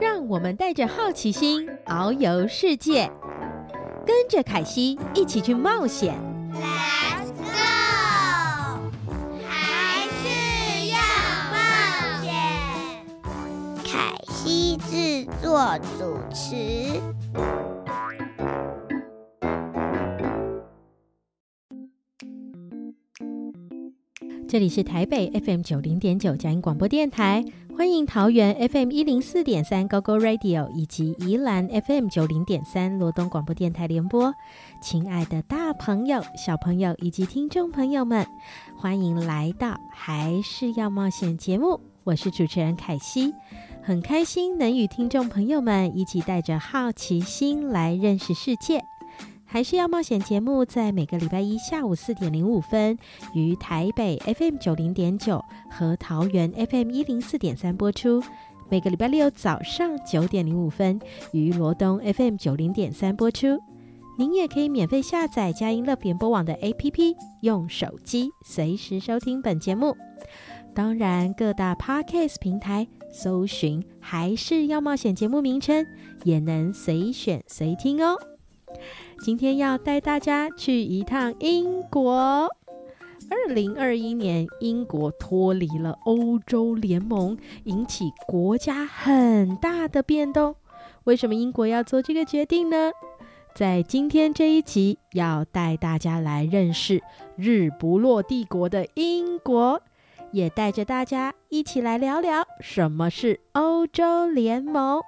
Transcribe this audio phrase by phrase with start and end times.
[0.00, 3.10] 让我们带着好奇心遨游世界，
[4.06, 6.14] 跟着凯西一起去冒险。
[6.54, 7.52] Let's go！
[9.46, 10.96] 还是要
[11.52, 11.58] 冒
[12.22, 12.32] 险。
[13.84, 16.98] 凯西制作主持。
[24.48, 27.44] 这里是台北 FM 九零点九佳音广播电台，
[27.80, 34.34] 欢迎桃园 FM 一零四点三 GoGo Radio 以及宜兰 FM 九零点三罗东广播电台联播。
[34.82, 38.26] 亲爱的大朋友、小朋友以及听众朋友们，
[38.76, 41.80] 欢迎来到还是要冒险节目。
[42.04, 43.32] 我是主持人凯西，
[43.82, 48.84] 很开心能与听众朋友们一起带着好奇心来认识世界。
[49.52, 52.96] 还是要冒险节目，在每个礼拜一下午四点零五分，
[53.34, 58.20] 于台北 FM 九零点九和桃园 FM 一零四点三播出；
[58.68, 61.00] 每个礼拜六早上九点零五分，
[61.32, 63.58] 于罗东 FM 九零点三播出。
[64.16, 69.96] 您也可以免费下载佳音乐联播网的 APP，用手机随时收听本节目。
[70.72, 75.84] 当然，各大 Podcast 平台搜寻“还是要冒险”节目名称，
[76.22, 78.16] 也能随选随听哦。
[79.22, 82.48] 今天要带大家去一趟英国。
[83.28, 90.56] 二零二一年，英国脱离了欧洲联盟，引起国家很大的变动。
[91.04, 92.92] 为什么英国要做这个决定呢？
[93.54, 97.02] 在今天这一集，要带大家来认识
[97.36, 99.82] 日不落帝国的英国，
[100.32, 105.02] 也带着大家一起来聊聊什么是欧洲联盟。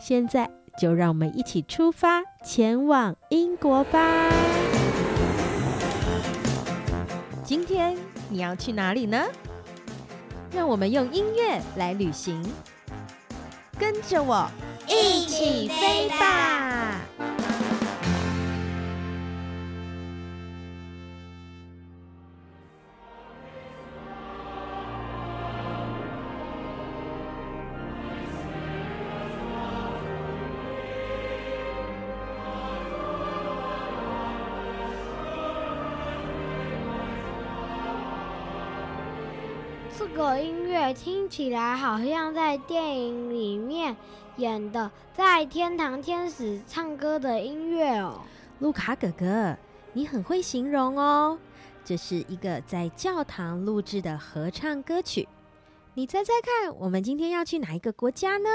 [0.00, 0.50] 现在。
[0.78, 4.30] 就让我们一起出发，前往英国吧。
[7.42, 7.96] 今天
[8.28, 9.24] 你要去哪里呢？
[10.52, 12.42] 让我们用音乐来旅行，
[13.78, 14.48] 跟着我
[14.88, 17.00] 一起飞吧。
[40.92, 43.96] 听起来好像在电影里面
[44.36, 48.20] 演的，在天堂天使唱歌的音乐哦。
[48.58, 49.56] 路卡哥哥，
[49.92, 51.38] 你很会形容哦。
[51.84, 55.28] 这是一个在教堂录制的合唱歌曲。
[55.94, 58.48] 你猜猜看，我们今天要去哪一个国家呢？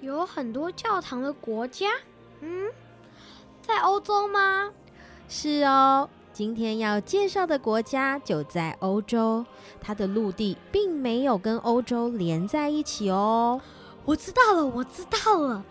[0.00, 1.86] 有很多教堂的国家？
[2.40, 2.70] 嗯，
[3.62, 4.70] 在欧洲吗？
[5.28, 6.08] 是哦。
[6.32, 9.44] 今天要介绍的国家就在欧洲，
[9.80, 13.60] 它的陆地并没有跟欧洲连在一起哦。
[14.04, 15.64] 我知道了，我知道了，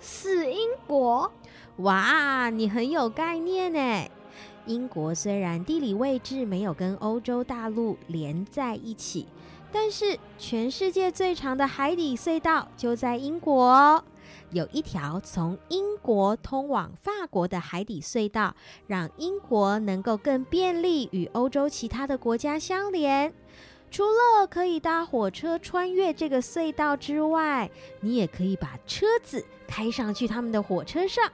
[0.00, 1.30] 是英国。
[1.78, 4.08] 哇，你很有概念呢。
[4.66, 9.26] 英国虽然地理位置没有跟欧洲大陆连在一起，
[9.72, 14.04] 但是全世界最长的海底隧道就在英国。
[14.52, 18.54] 有一条从英国通往法国的海底隧道，
[18.86, 23.32] 让英国能够更便利与欧洲其他的国家相连。
[23.90, 27.70] 除了可以搭火车穿越这个隧道之外，
[28.00, 31.30] 你也可以把车子开上去他们的火车上，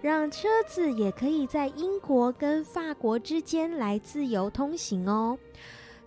[0.00, 5.36] 让车子也可以在英国跟法国之间来自由通行哦。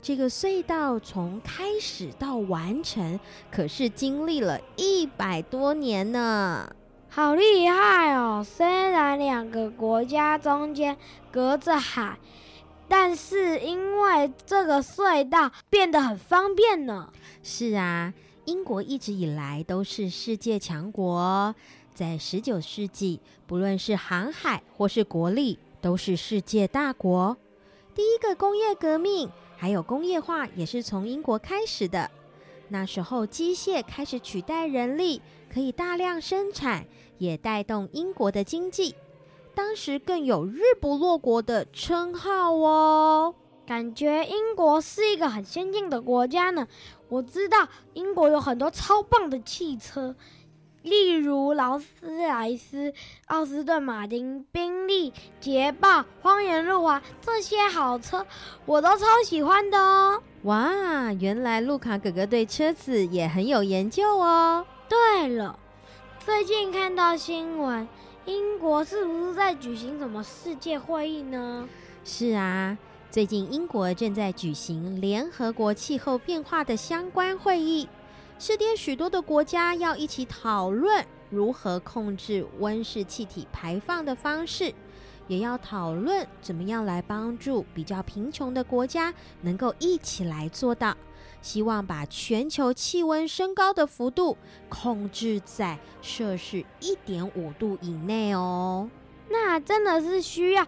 [0.01, 3.19] 这个隧道从开始到完成，
[3.51, 6.75] 可是经历了一百多年呢，
[7.07, 8.43] 好厉害哦！
[8.43, 10.97] 虽然两个国家中间
[11.31, 12.17] 隔着海，
[12.87, 17.13] 但是因为这个隧道变得很方便呢。
[17.43, 18.11] 是啊，
[18.45, 21.53] 英国一直以来都是世界强国，
[21.93, 27.37] 在十九世纪，不论是航海或是国力，都是世界大国。
[27.93, 29.29] 第一个工业革命。
[29.61, 32.09] 还有工业化也是从英国开始的，
[32.69, 35.21] 那时候机械开始取代人力，
[35.53, 36.87] 可以大量生产，
[37.19, 38.95] 也带动英国的经济。
[39.53, 43.35] 当时更有“日不落国”的称号哦。
[43.63, 46.67] 感觉英国是一个很先进的国家呢。
[47.07, 50.15] 我知道英国有很多超棒的汽车，
[50.83, 52.93] 例如劳斯莱斯、
[53.27, 58.25] 奥斯顿马丁、宾利、捷豹、荒原路滑这些好车，
[58.65, 60.21] 我都超喜欢的哦。
[60.43, 64.65] 哇，原来路卡哥哥对车子也很有研究哦。
[64.89, 65.59] 对了，
[66.19, 67.87] 最近看到新闻，
[68.25, 71.69] 英国是不是在举行什么世界会议呢？
[72.03, 72.75] 是啊，
[73.11, 77.87] 最近英国正在举行联合国气候变化的相关会议。
[78.41, 84.73] 世界许多的国家要一起讨论如何控制温室气体排放的方式，
[85.27, 90.97] 也要讨论怎么样来帮助比较贫穷的国家能够一起来做到，
[91.43, 94.35] 希望把全球气温升高的幅度
[94.69, 98.89] 控制在摄氏一点五度以内哦。
[99.29, 100.65] 那真的是需要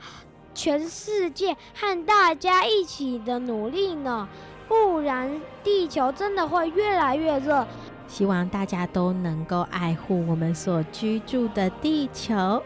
[0.53, 4.29] 全世界和大家一起的努力呢。
[4.67, 7.65] 不然，地球真的会越来越热。
[8.07, 12.61] 希望大家都能够爱护我们所居住的地球。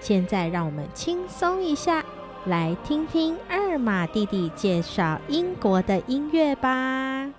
[0.00, 2.04] 现在，让我们轻松一下，
[2.46, 7.30] 来听听二马弟弟介绍英国的音乐吧。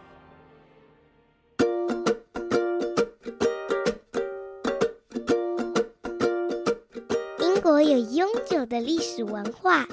[7.40, 9.86] 英国有悠久的历史文化，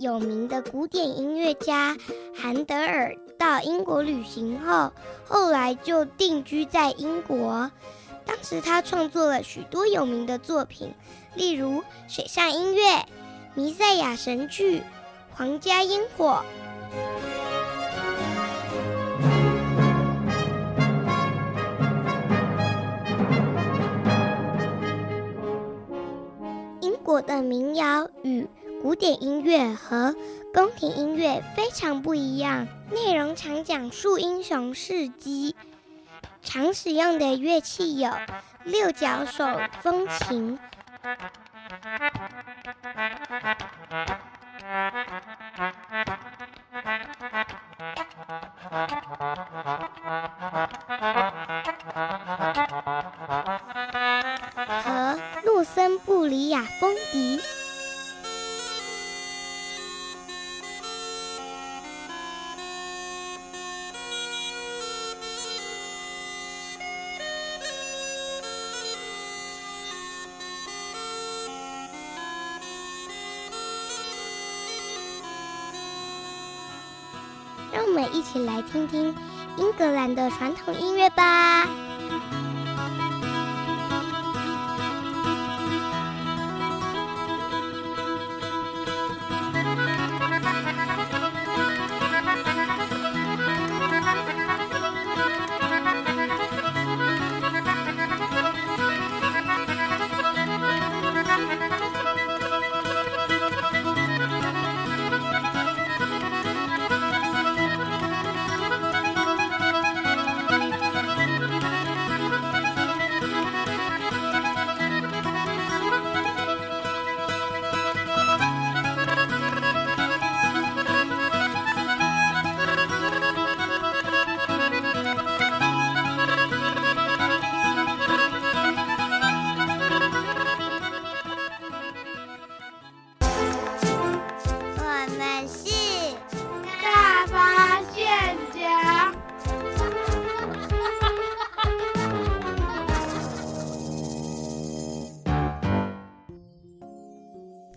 [0.00, 1.94] 有名的古典音乐家
[2.34, 3.14] 韩德尔。
[3.38, 4.92] 到英国旅行后，
[5.26, 7.70] 后来就定居在英国。
[8.24, 10.94] 当时他创作了许多有名的作品，
[11.34, 12.82] 例如《水上音乐》
[13.54, 14.78] 《弥赛亚神剧》
[15.34, 16.42] 《皇家烟火》。
[26.80, 28.46] 英国的民谣与
[28.82, 30.14] 古典音乐和
[30.54, 35.54] 宫廷音乐非常不一样，内容常讲述英雄事迹，
[36.42, 38.10] 常使用的乐器有
[38.64, 39.46] 六角手
[39.82, 40.58] 风琴。
[54.82, 57.40] 和诺森布里亚风笛。
[78.30, 79.12] 一起来听听
[79.56, 81.89] 英格兰的传统音乐吧。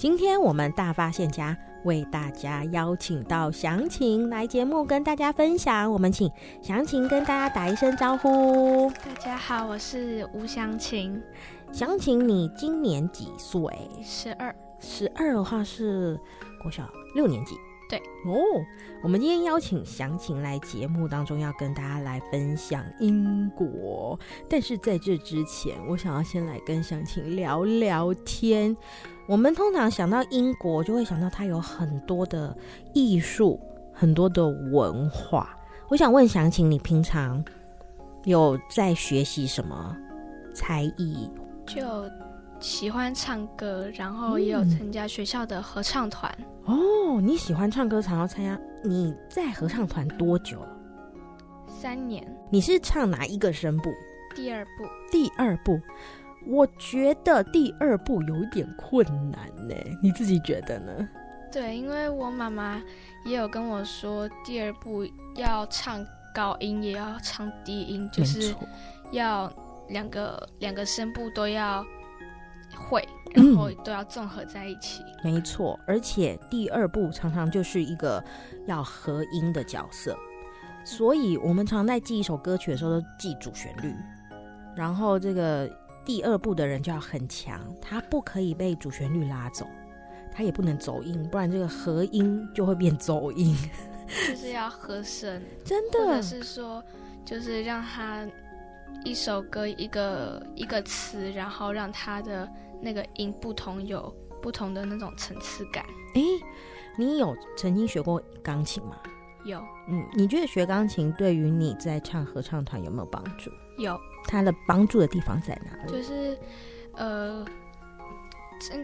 [0.04, 6.30] 今天我们大发现家为大家邀请到详情来节目跟大家分享，我们请
[6.62, 8.92] 详情跟大家打一声招呼。
[8.92, 11.24] 大家好，我是吴详情。
[11.72, 13.62] 详情，你今年几岁？
[14.04, 14.54] 十二。
[14.78, 16.20] 十二的话是
[16.62, 16.84] 国小
[17.16, 17.56] 六年级。
[17.94, 18.66] 对哦，
[19.04, 24.20] 我们今天邀请详情来节目当中，要跟大家来分享英国。
[24.50, 28.76] 但是在这之前，我想要先来跟详情聊聊天。
[29.28, 32.58] 我们通常想到英国，就会想到它有很多的
[32.96, 33.60] 艺术，
[33.94, 35.56] 很多的文化。
[35.88, 37.46] 我想问详情，你平常
[38.24, 39.96] 有在学习什么
[40.56, 41.30] 才艺？
[41.68, 41.80] 就
[42.64, 46.34] 喜欢唱歌，然后也有参加学校的合唱团。
[46.66, 46.74] 嗯。
[46.74, 48.58] 哦，你喜欢唱歌，常要参加。
[48.82, 50.66] 你在合唱团多久？
[51.68, 52.26] 三年。
[52.50, 53.92] 你是唱哪一个声部？
[54.34, 54.72] 第二部。
[55.12, 55.78] 第二部。
[56.48, 61.10] 我觉得第二部有一点困难呢，你自己觉得呢？
[61.52, 62.82] 对，因为我妈妈
[63.26, 65.06] 也有跟我说，第二部
[65.36, 68.56] 要唱高音，也要唱低音，就是
[69.12, 69.52] 要
[69.90, 71.86] 两个两个声部都要
[72.76, 75.04] 会，然后都要综合在一起。
[75.24, 78.24] 没错，而且第二步常常就是一个
[78.68, 80.18] 要合音的角色，
[80.84, 83.94] 所以我们常常在记一首歌曲的时候都记主旋律，
[84.76, 85.70] 然后这个
[86.06, 89.66] 第二步的人就要很强，他不可以被主旋律拉走，
[90.32, 93.56] 他也不能走音，不然这个合音就会变走音。
[94.28, 96.84] 就是要合声，真的，或者是说，
[97.26, 98.28] 就是让他
[99.04, 102.50] 一首歌一个一个词，然后让它的
[102.82, 105.86] 那个音不同，有不同的那种层次感。
[106.16, 106.22] 诶，
[106.98, 108.98] 你有曾经学过钢琴吗？
[109.46, 109.62] 有。
[109.88, 113.52] 嗯，你觉得学钢琴对于你在唱合唱团有没有帮助？
[113.78, 114.00] 有。
[114.26, 115.92] 它的帮助的地方在哪里？
[115.92, 116.38] 就是，
[116.94, 117.46] 呃，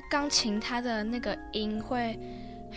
[0.09, 2.19] 钢琴它的那个音会。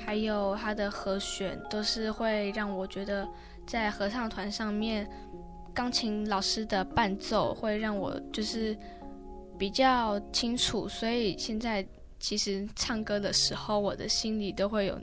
[0.07, 3.29] 还有它的和弦都是会让我觉得，
[3.67, 5.07] 在合唱团上面，
[5.75, 8.77] 钢琴老师的伴奏会让我就是
[9.59, 11.87] 比较清楚，所以现在
[12.19, 14.99] 其实唱歌的时候，我的心里都会有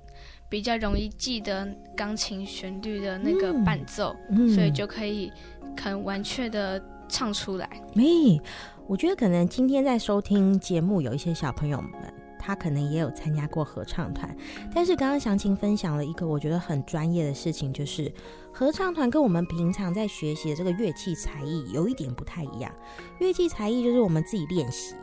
[0.49, 5.31] 比较容易记得钢琴旋律的那个伴奏，嗯嗯、所以就可以
[5.77, 7.69] 很完全的唱出来。
[7.93, 8.39] 没，
[8.88, 11.91] 我觉得可能今天在收听节目有一些小朋友们。
[12.39, 14.34] 他可能也有参加过合唱团，
[14.74, 18.12] 但是刚刚详情分享了一个我觉得很专业的事情，就是
[18.53, 22.74] 合唱团跟我们平常在学习的这个乐器才艺有一点不太一样。
[23.19, 24.96] 乐器才艺就是我们自己练习，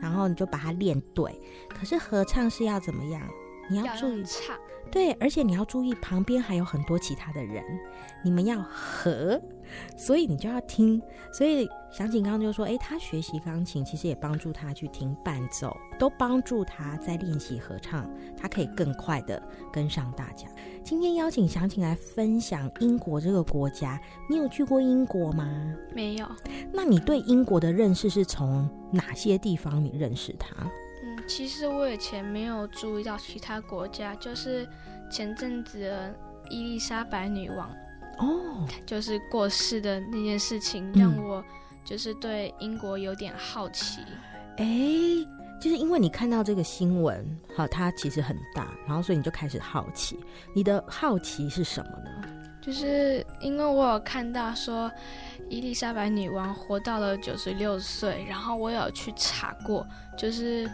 [0.00, 1.40] 然后你就把它练对。
[1.68, 3.22] 可是合唱是要怎么样？
[3.70, 4.56] 你要注意唱，
[4.90, 7.64] 对，而且你要注意旁边还有很多其他的人，
[8.24, 9.40] 你们要和。
[9.96, 11.00] 所以你就要听，
[11.32, 19.40] 所以祥景刚刚就说，诶，他学习钢琴其实也帮助他去听伴奏，都帮助他在练习合唱，他可以更快的
[19.72, 20.48] 跟上大家。
[20.82, 25.48] 今天邀请祥景来分享英国这个国家，你有去过英国吗？
[25.94, 26.26] 没有。
[26.72, 30.68] 那你对英国的认识是从哪些地方你认识他？
[31.30, 34.68] 嗯，其实我以前没有注意到其他国家，就是
[35.08, 36.14] 前阵子的
[36.50, 37.70] 伊丽莎白女王。
[38.18, 41.42] 哦，就是过世的那件事情，让我
[41.84, 44.00] 就是对英国有点好奇。
[44.58, 45.26] 哎、嗯，
[45.60, 47.24] 就是因为你看到这个新闻，
[47.56, 50.18] 好，它其实很大，然后所以你就开始好奇。
[50.52, 52.10] 你的好奇是什么呢？
[52.60, 54.90] 就是因为我有看到说
[55.48, 59.86] 伊丽莎白女王活到了九十六岁，然后我有去查过，
[60.18, 60.68] 就是。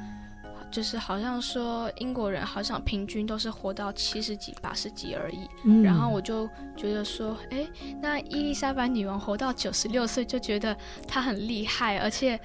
[0.76, 7.66] 就是好像说英国人好像平均都是活到七十几、八十几而已，嗯，然后我就觉得说，哎，
[7.98, 10.76] 那伊丽莎白女王活到九十六岁，就觉得
[11.08, 12.38] 她很厉害，而且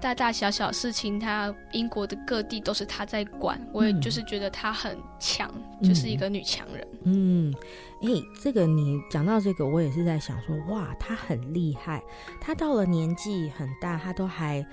[0.00, 5.48] 大大小小事情，她英国的各地都是她在管，我也就是觉得她很强，
[5.80, 6.88] 嗯，就是一个女强人。
[7.04, 7.54] 嗯，
[8.02, 8.08] 哎，
[8.42, 12.02] 这个你讲到这个，我也是在想说，哇，她很厉害，
[12.40, 14.66] 她到了年纪很大，她都还。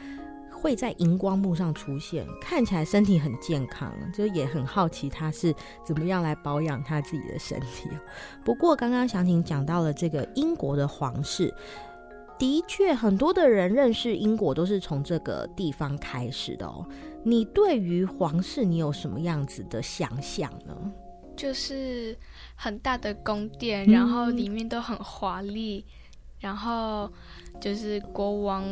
[0.63, 5.53] 会在荧光幕上出现，看起来身体很健康，就也很好奇他是
[5.85, 7.89] 怎么样来保养他自己的身体。
[8.45, 11.53] 不过刚刚详情讲到了这个英国的皇室，
[12.39, 16.87] 的确很多的人认识英国都是从这个地方开始的哦。
[17.23, 20.73] 你对于皇室你有什么样子的想象呢？
[21.35, 22.17] 就是
[22.55, 25.91] 很大的宫殿，然后里面都很华丽，嗯、
[26.39, 27.11] 然后
[27.59, 28.63] 就是国王。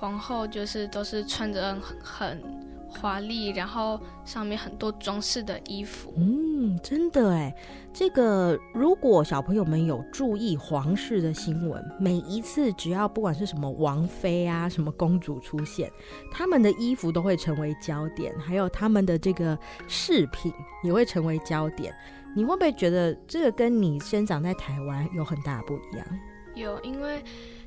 [0.00, 2.42] 皇后就是都是穿着很很
[2.88, 6.12] 华丽，然后上面很多装饰的衣服。
[6.16, 7.54] 嗯，真的哎，
[7.92, 15.90] 这个如果小朋友们有注意皇室的新闻，每一次只要不管是什么王妃啊、什么公主出现，
[16.32, 20.50] 他们的衣服都会成为焦点，还有他们的这个饰品
[20.82, 21.94] 也会成为焦点。
[22.34, 26.06] 你会不会觉得这个跟你生长在台湾有很大不一样？
[26.54, 27.22] 有，因为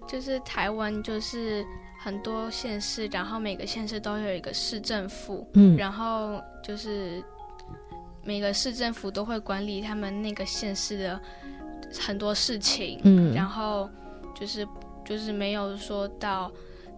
[0.07, 1.63] 就是台湾就是。
[2.03, 7.24] 很多县市，然后每个县市都有一个市政府，嗯，然后就是
[8.25, 11.22] 每个市政府都会管理他们那个县市的
[12.01, 13.89] 很多事情，嗯，然后
[14.36, 14.67] 就是
[15.05, 16.51] 就是没有说到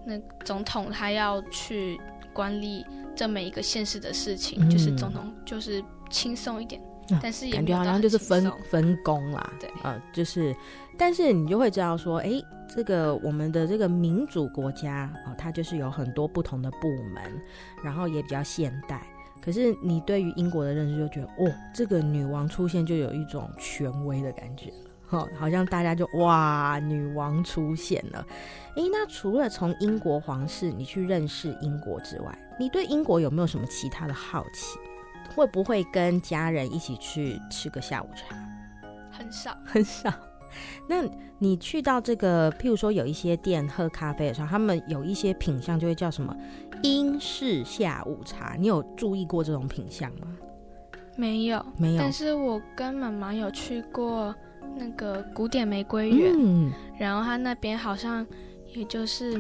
[0.04, 2.02] 那总统他要去
[2.34, 2.84] 管理
[3.16, 6.82] 这每一个县市的事情，嗯，就是总统就是轻松一点。
[7.22, 10.56] 但是也感觉好像就是分分工啦，对，呃，就是，
[10.98, 17.24] 但是你就会知道说，哎、欸，这个我们的这个民主国家哦，它就是有很多不同的部门，
[17.84, 19.02] 然后也比较现代。
[19.42, 24.74] 可是你对于英国的认识就觉得，哦，这个女王出现就有一种权威的感觉，
[25.12, 28.26] 哦，好像大家就哇，女王出现了。
[28.76, 34.80] 哎、欸，那除了从英国皇室你去认识英国之外，你对英国有没有什么其他的好奇？
[35.36, 38.36] 会不会跟家人一起去吃个下午茶？
[39.12, 40.12] 很少，很少。
[40.88, 41.04] 那
[41.40, 46.36] 你去到这个，譬如说有一些店喝咖啡的时候，他们有一些品相就会叫什么
[46.84, 50.28] 英式下午茶，你有注意过这种品相吗？
[51.18, 52.00] 没有，没有。
[52.00, 54.36] 但是我跟妈妈有去过
[54.78, 58.26] 那个古典玫瑰园，嗯，然后他那边好像
[58.74, 59.34] 也就是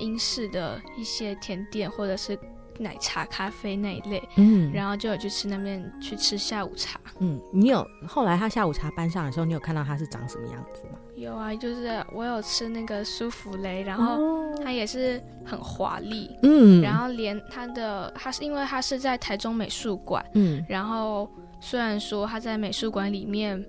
[0.00, 2.36] 英式的一些甜点或者是
[2.78, 10.98] 奶茶、咖啡那一类，嗯，然后就有去吃那边去吃下午茶，嗯，你有后来他下午茶搬上的时候，你有看到他是长什么样子吗？
[11.16, 14.18] 有啊，就是我有吃那个舒芙蕾，然后
[14.62, 21.26] 它也是很华丽，嗯，然后连它的它是因为它是在台中美术馆，嗯，然后
[21.58, 23.64] 虽然说它在美术馆里面，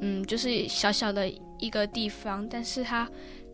[0.00, 3.08] 嗯，就是小小的一个地方，但是它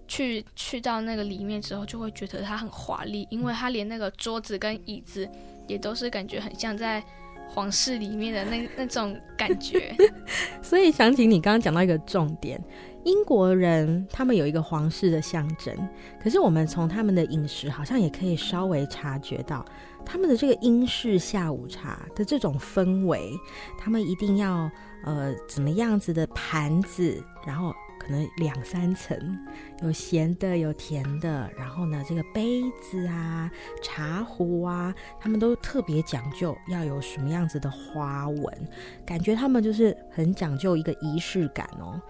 [0.06, 5.28] 去去到那个里面之后，就会觉得它很华丽，因为它连那个桌子跟椅子
[5.66, 7.02] 也都是感觉很像在
[7.48, 9.94] 皇室里面的那那种感觉，
[10.62, 12.62] 所以想起你刚刚讲到一个重点。
[13.04, 15.76] 英国人他们有一个皇室的象征，
[16.22, 19.62] 可是我们从他们的饮食好像也可以稍微察觉到
[20.06, 23.30] 他们的这个英式下午茶的这种氛围。
[23.78, 24.70] 他们一定要
[25.04, 29.38] 呃怎么样子的盘子，然后可能两三层，
[29.82, 33.50] 有咸的有甜的，然后呢这个杯子啊、
[33.82, 38.68] 茶壶啊，他们都特别讲究要有什么样子的花纹，
[39.06, 42.00] 感觉他们就是很讲究一个仪式感哦。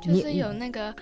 [0.00, 0.94] 就是有那个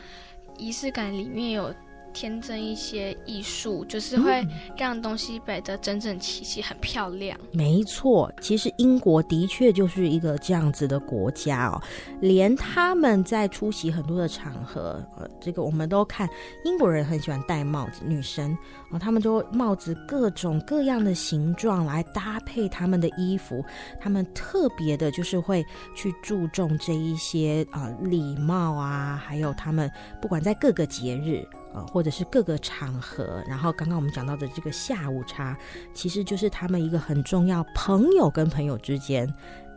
[0.56, 1.74] 仪式感，里面有
[2.12, 7.38] 添增一些艺术，就是会让东西摆得整整齐齐，很漂亮。
[7.52, 11.81] 没错，其实英国的确就是一个这样子的国家哦，
[12.21, 16.28] 连他们在出席很多的场合，呃，这个我们都看
[16.64, 18.57] 英国人很喜欢戴帽子，女生
[18.90, 23.64] 哦，他们就帽子各种各样的形状来搭配他们的衣服，
[24.00, 25.64] 他们特别的就是会
[25.97, 29.90] 去注重这一些啊礼貌啊，还有他们
[30.21, 31.46] 不管在各个节日。
[31.74, 35.56] 呃，或者是各个场合，然后刚刚我们讲到的这个下午茶，
[35.94, 39.26] 其实就是他们一个很重要，朋友跟朋友之间，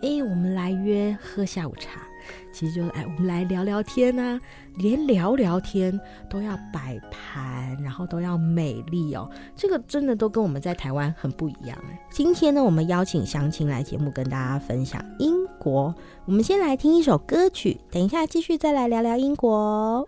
[0.02, 2.02] 哎，我们来约喝下午茶，
[2.52, 4.40] 其实就是哎，我们来聊聊天啊，
[4.78, 5.98] 连聊聊天
[6.30, 11.78] 都要摆盘，然后都要美丽哦，这个真的都跟我们在台湾很不一样。
[12.10, 15.94] 今天呢，我们邀请湘琴来节目跟大家分享英国，
[16.26, 20.08] 我们先来听一首歌曲，等一下继续再来聊聊英国。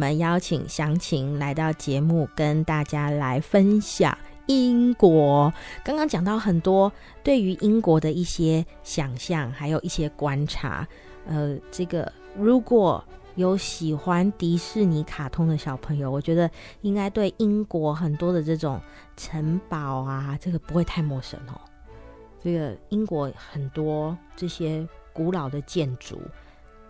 [0.00, 5.52] 们邀请详情来到节目，跟大家来分享英国。
[5.84, 6.90] 刚刚讲到很多
[7.22, 10.88] 对于英国的一些想象，还有一些观察。
[11.26, 18.80] 呃，这个如果有喜欢迪士尼卡通的小朋友，我觉得应该对英国很多的这种
[19.18, 21.60] 城堡啊，这个不会太陌生哦。
[22.42, 26.18] 这个英国很多这些古老的建筑、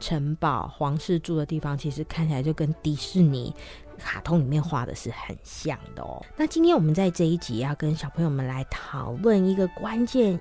[0.01, 3.55] 城堡、皇室住的地方，其实看起来就跟迪士尼
[3.99, 6.25] 卡通里面画的是很像的哦。
[6.37, 10.41] 那今天我们在这一集要跟小朋友们来讨论一个关键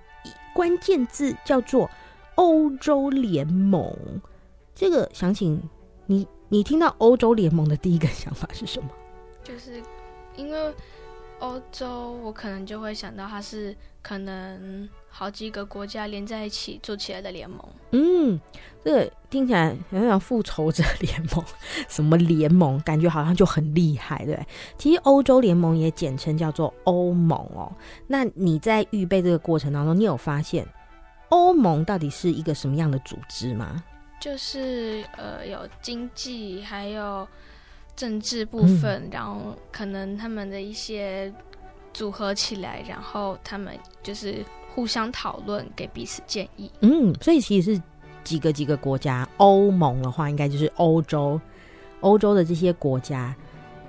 [0.56, 1.88] 关键字，叫做
[2.36, 3.94] 欧洲联盟。
[4.74, 5.62] 这个想请
[6.06, 8.90] 你，你听到欧洲联盟的第一个想法是什么？
[9.44, 9.84] 就是
[10.36, 10.74] 因为
[11.40, 14.90] 欧洲，我可能就会想到它是可能。
[15.12, 17.60] 好几个国家连在一起做起来的联盟，
[17.92, 18.40] 嗯，
[18.86, 21.44] 这个听起来有点像复仇者联盟，
[21.90, 24.40] 什么联盟，感觉好像就很厉害，对。
[24.78, 27.70] 其实欧洲联盟也简称叫做欧盟哦。
[28.08, 30.66] 那你在预备这个过程当中，你有发现
[31.30, 33.84] 欧盟到底是一个什么样的组织吗？
[34.22, 37.28] 就是呃，有经济还有
[37.96, 41.34] 政治部分，嗯，然后可能他们的一些
[41.92, 44.46] 组合起来，然后他们就是。
[44.74, 46.72] 互相讨论，给彼此建议。
[46.82, 47.82] 嗯，所以其实是
[48.24, 51.40] 几个几个国家，欧盟的话，应该就是欧洲，
[52.02, 53.36] 欧洲的这些国家，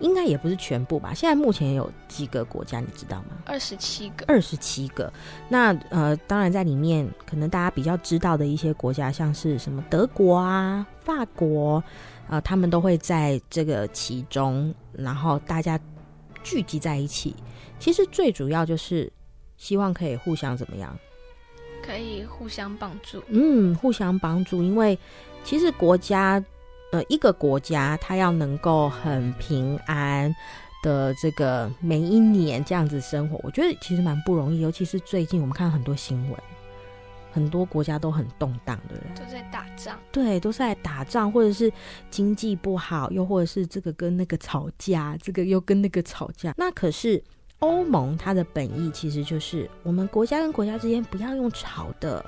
[0.01, 1.13] 应该也不是全部吧？
[1.15, 3.37] 现在目前有几个国家，你知道吗？
[3.45, 4.25] 二十七个。
[4.27, 5.13] 二十七个。
[5.49, 11.77] 那呃，当然在里面，可能大家比较知道的一些国家，像是什么德国啊、法国
[12.27, 15.79] 啊，呃，他们都会在这个其中，然后大家
[16.43, 17.37] 聚集在一起。
[17.79, 19.13] 其实最主要就是。
[19.61, 20.99] 希望可以互相怎么样？
[21.83, 23.23] 可以互相帮助。
[23.29, 24.99] 嗯，互相帮助，因为
[25.45, 26.43] 其实国家，
[26.93, 30.35] 呃，一个国家它要能够很平安
[30.83, 34.61] 的这个每一年这样子生活，我觉得其实蛮不容易。
[34.61, 36.41] 尤其是最近我们看很多新闻，
[37.31, 39.27] 很多国家都很动荡，对不对？
[39.27, 39.99] 都在打仗。
[40.11, 41.71] 对，都是在打仗，或者是
[42.11, 46.55] 经济不好，又或者是这个跟那个吵架，这个又跟那个吵架。
[46.57, 47.23] 那可是。
[47.61, 52.25] 欧盟它的本意其实就是我们国家跟国家之间不要用吵的，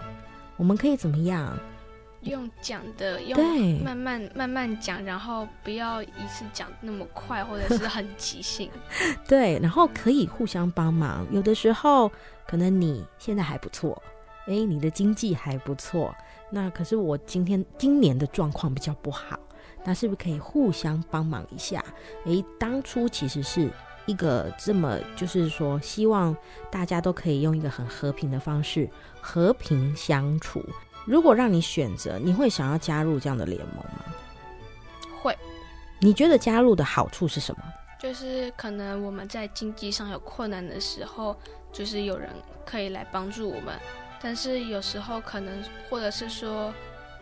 [0.56, 1.58] 我们可以怎么样？
[2.20, 3.36] 用讲的，用
[3.82, 8.70] 慢慢慢慢讲，然后不要一次讲那么快，或者是很即兴。
[9.26, 11.26] 对，然后可以互相帮忙。
[11.32, 12.08] 有的时候
[12.46, 14.00] 可能你现在还不错，
[14.46, 16.14] 哎，你的经济还不错，
[16.50, 19.36] 那可是我今天今年的状况比较不好，
[19.82, 21.84] 那是不是可以互相帮忙一下？
[22.26, 23.70] 哎，当初其实是。
[24.06, 26.36] 一个这么就是说，希望
[26.70, 28.88] 大家都可以用一个很和平的方式
[29.20, 30.64] 和平相处。
[31.04, 34.04] 如果让你选择，你会想要加入这样的联盟吗？
[35.20, 35.36] 会。
[36.00, 37.62] 你觉得加入的好处是什么？
[38.00, 41.36] 就是可能我们在经济上有困难的时候，
[41.72, 42.30] 就是有人
[42.66, 43.78] 可以来帮助我们。
[44.20, 46.72] 但是有时候可能，或者是说，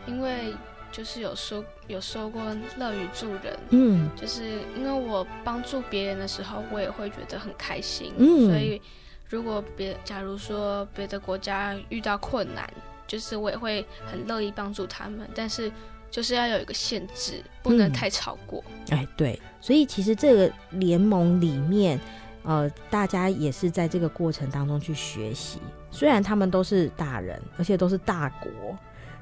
[0.06, 0.54] 因为。
[0.92, 2.42] 就是有说有说过
[2.76, 8.80] 乐于助人，嗯，就是因为我帮助别人的时候，我也会觉得很开心，嗯，所以
[9.28, 12.68] 如果别假如说别的国家遇到困难，
[13.06, 15.70] 就是我也会很乐意帮助他们，但是
[16.10, 18.62] 就是要有一个限制，不能太超过。
[18.88, 22.00] 嗯，哎，对，所以其实这个联盟里面，
[22.42, 25.60] 呃，大家也是在这个过程当中去学习，
[25.92, 28.50] 虽然他们都是大人，而且都是大国。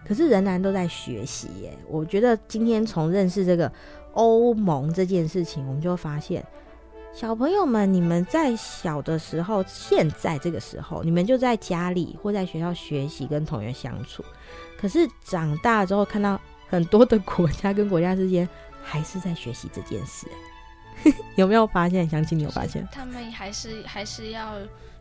[0.09, 1.77] 可是仍然都在学习耶。
[1.87, 3.71] 我觉得今天从认识这个
[4.15, 6.43] 欧盟这件事情，我们就发现，
[7.13, 14.25] 小朋友们，你们在小的时候，现在这个时候，你们就在家里或在学校学习跟同学相处。
[14.81, 18.49] 可是长大之后，看到很多的国家跟国家之间
[18.83, 20.27] 还是在学习这件事，
[21.37, 22.09] 有没有发现？
[22.09, 22.89] 想起你有发现？
[22.91, 24.55] 他们还是还是要。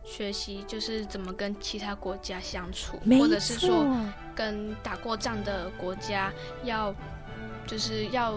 [0.09, 3.85] 学习就是怎么跟其他国家相处，或者是说
[4.33, 6.31] 跟打过仗的国家
[6.63, 6.95] 要，
[7.67, 8.33] 就是要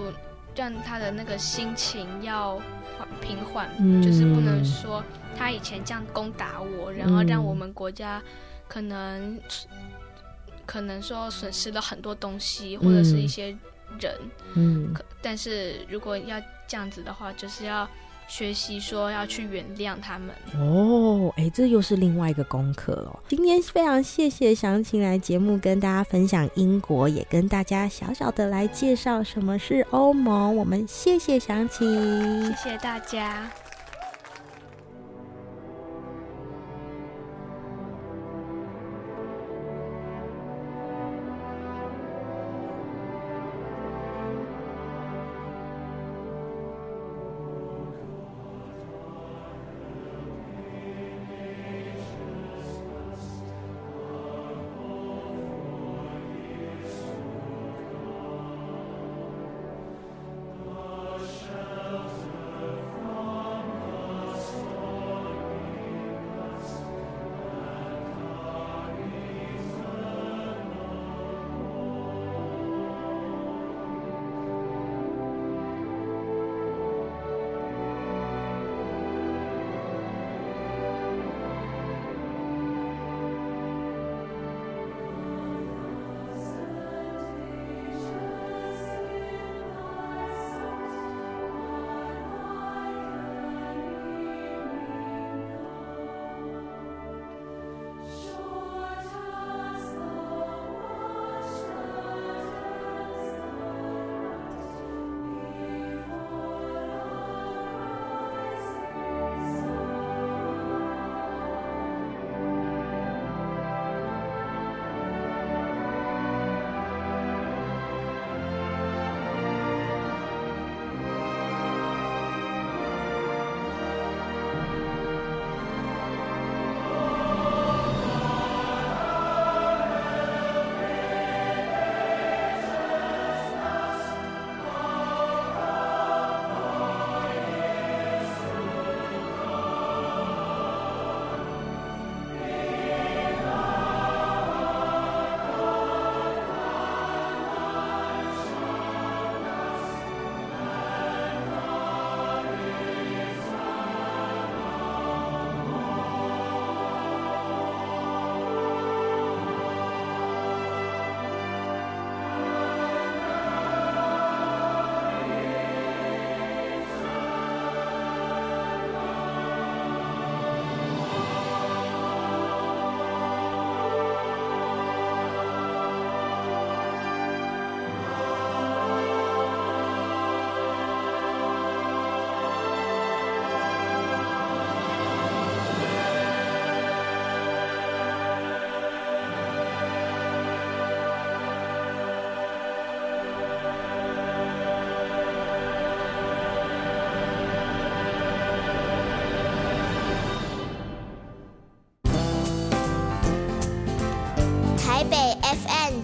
[0.56, 2.56] 让他的那个心情要
[2.98, 5.00] 缓平缓，嗯，就是不能说
[5.38, 8.20] 他以前这样攻打我，然后让我们国家
[8.66, 9.40] 可能，嗯，
[10.66, 13.56] 可能说损失了很多东西，或者是一些
[14.00, 14.18] 人，
[14.56, 17.88] 嗯，可但是如果要这样子的话，就是要。
[18.30, 23.18] 学习说要去原谅他们哦，哎，这又是另外一个功课哦。
[23.28, 30.56] 今天非常谢谢详情来节目跟大家分享英国，也跟大家小小的来介绍什么是欧盟。
[30.56, 33.50] 我们谢谢详情，谢谢大家。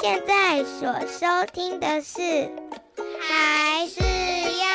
[0.00, 2.20] 现在所收听的是
[3.20, 4.00] 《还是
[4.60, 4.66] 要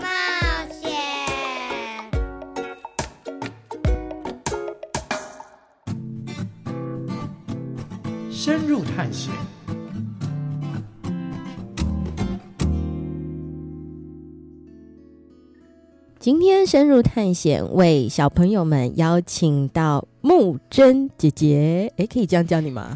[0.00, 0.08] 冒
[0.80, 0.90] 险》，
[8.32, 9.59] 深入探险。
[16.20, 21.90] 今天深入探险，为小朋友们邀请到木真姐姐。
[21.96, 22.94] 哎，可以这样叫你吗？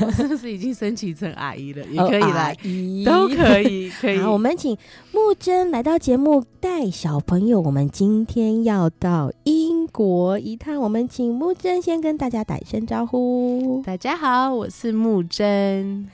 [0.00, 1.84] 我是不是已经升级成阿姨了？
[1.92, 4.16] 也可以来，哦、都可以，可以。
[4.16, 4.74] 好，我们请
[5.12, 7.60] 木真来到节目，带小朋友。
[7.60, 13.82] 我们今天要到英国一趟，我们请木真先跟大家打一声招呼。
[13.84, 16.08] 大家好，我是木真。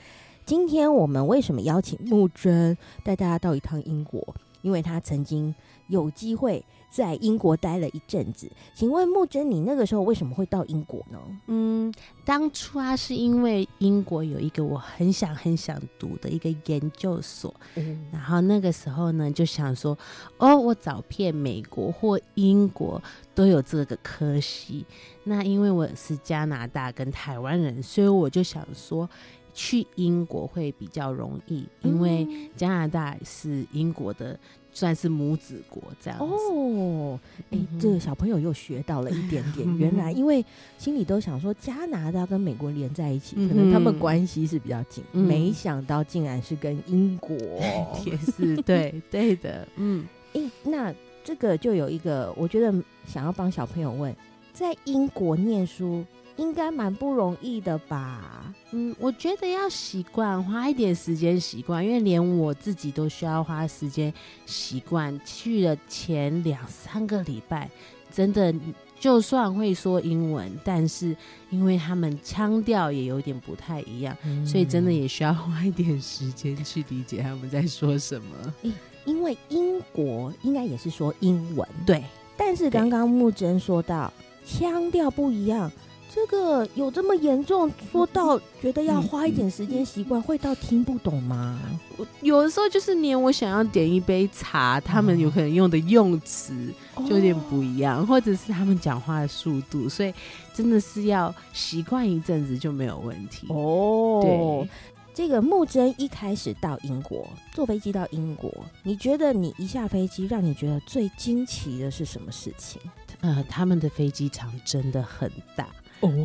[0.45, 4.35] 今天我们为什么邀请木真带大家到一趟英国？
[4.61, 5.55] 因为他曾经。
[5.89, 11.19] 有机会在英国待了一阵子，请问木真，你那个时候为什么会到英国呢？
[11.47, 19.97] 嗯，当初啊，是因为英国有一个我很想很想读的一个研究所，嗯，然后那个时候呢，就想说，
[20.37, 23.01] 哦，我找遍美国或英国
[23.35, 24.85] 都有这个科系，
[25.23, 29.07] 那因为我是加拿大跟台湾人，所以我就想说，
[29.53, 34.39] 去英国会比较容易，因为加拿大是英国的。
[34.79, 37.19] 算是母子国这样子哦，
[37.51, 39.67] 哎、欸，这个小朋友又学到了一点点。
[39.77, 40.43] 原来，因为
[40.77, 47.35] 心里都想说加拿大跟美国连在一起，可能他们关系是比较紧，嗯，没想到竟然是跟英国
[48.05, 49.67] 也是对对的。
[49.75, 52.73] 嗯，哎、欸，那这个就有一个，我觉得
[53.05, 54.15] 想要帮小朋友问，
[54.53, 56.05] 在英国念书。
[56.39, 58.53] 应该蛮不容易的吧？
[58.71, 64.13] 嗯，我觉得要习惯，花一点时间习惯，因为连我自己都需要花时间
[64.45, 65.19] 习惯。
[65.25, 67.69] 去了前两三个礼拜，
[68.09, 68.55] 真的
[68.97, 71.13] 就算会说英文，但是
[71.49, 78.53] 因为他们腔调也有点不太一样，嗯，所以真的也需要花一点时间去理解他们在说什么。
[78.63, 78.71] 欸，
[79.03, 82.01] 因为英国应该也是说英文，对。
[82.37, 84.13] 但是刚刚木真说到
[84.45, 85.69] 腔调不一样。
[86.11, 87.71] 这个有这么严重？
[87.91, 91.59] 说到觉得要花一点时间习惯，会到听不懂吗？
[91.97, 96.73] 我有的时候就是连我想要点一杯茶，他们有可能用的用词
[97.07, 100.11] 就有点不一样，或者是他们讲话的速度，所以
[100.51, 104.19] 真的是要习惯一阵子就没有问题哦。
[104.23, 104.69] 对，
[105.13, 112.81] 这个木真一开始到英国，坐飞机到英国，你觉得你一下飞机，让你觉得最惊奇的是什么事情？
[113.21, 115.67] 呃，他们的飞机场真的很大。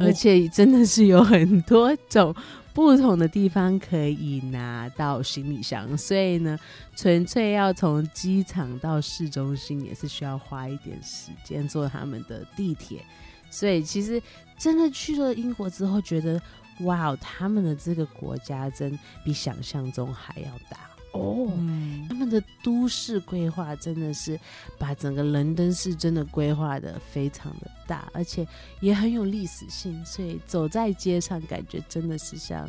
[0.01, 2.35] 而且真的是有很多种
[2.73, 6.59] 不同的地方可以拿到行李箱，所以呢，
[6.97, 13.05] 纯粹要从机场到市中心也是需要花一点时间坐他们的地铁。
[13.51, 14.21] 所以其实
[14.59, 16.41] 真的去了英国之后，觉得
[16.81, 20.79] 哇，他们的这个国家真比想象中还要大。
[21.15, 24.39] 哦、嗯，他们的都市规划真的是
[24.79, 28.45] 把整个伦敦市真的规划的非常的大，而且
[28.81, 32.69] 也很有历史性，所以走在街上感觉真的是像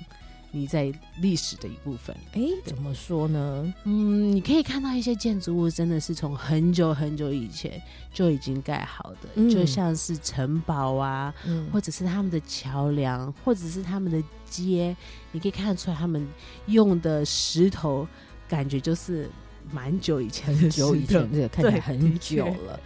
[0.52, 2.16] 你在历史的一部分。
[2.34, 3.74] 哎，怎么说呢？
[3.86, 7.82] 嗯，你可以看到一些建筑物真的是从很久很久以前
[8.14, 14.96] 就已经盖好的，嗯、就像是城堡啊、嗯，或者是他们的桥梁，或者是他们的街，
[15.32, 16.26] 你可以看得出来他们
[16.68, 18.08] 用的石头。
[18.48, 19.30] 感觉就是
[19.72, 22.80] 蛮久以前，很久以前，这个看起来很久了。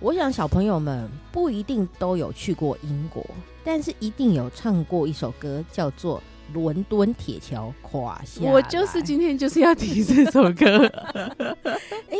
[0.00, 3.24] 我想小朋友们不一定都有去过英国，
[3.64, 6.20] 但是一定有唱过一首歌，叫做
[6.54, 8.40] 《伦敦铁桥垮下》。
[8.44, 10.86] 我就是今天就是要提这首歌。
[12.10, 12.18] 哎，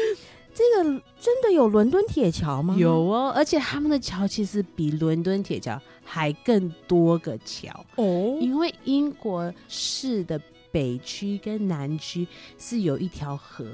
[0.55, 2.77] 这个真的有伦敦铁桥吗？
[2.79, 10.40] 有哦，而且他们的桥其实比伦敦铁桥还更多个桥哦，因为英国式的。
[10.76, 13.64] 北区跟南区是有一条河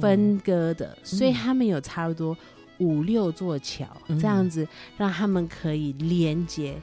[0.00, 2.36] 分割的，哦，所以他们有差不多
[2.78, 4.64] 五六座桥，嗯，这样子
[4.96, 6.80] 让他们可以连接